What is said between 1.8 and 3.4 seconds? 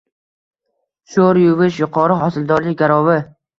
yuqori hosildorlik garovi